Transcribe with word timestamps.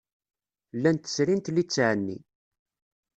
Llant 0.75 1.09
srint 1.13 1.51
litteɛ-nni. 1.55 2.17